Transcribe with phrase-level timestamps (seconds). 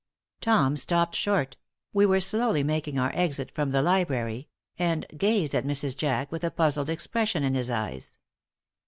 [0.39, 1.57] Tom stopped short
[1.93, 4.47] we were slowly making our exit from the library
[4.79, 5.95] and gazed at Mrs.
[5.95, 8.17] Jack with a puzzled expression in his eyes.